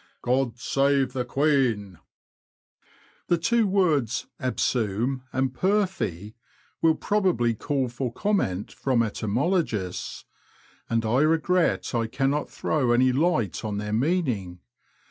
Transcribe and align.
*• 0.01 0.03
God 0.23 0.57
Save 0.57 1.13
the 1.13 1.23
Queen,'' 1.23 1.99
The 3.27 3.37
two 3.37 3.67
words" 3.67 4.25
absume" 4.41 5.21
and 5.31 5.53
purfy" 5.53 6.33
will 6.81 6.95
probably 6.95 7.53
call 7.53 7.87
for 7.87 8.11
comment 8.11 8.71
from 8.73 9.03
etymologists, 9.03 10.25
and 10.89 11.05
I 11.05 11.21
regret 11.21 11.93
I 11.93 12.07
cannot 12.07 12.49
throw 12.49 12.93
any 12.93 13.11
light 13.11 13.63
on 13.63 13.77
their 13.77 13.93
meaning. 13.93 14.61